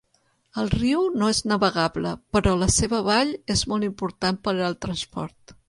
[0.61, 5.59] El riu no és navegable, però la seva vall és molt important per al transport.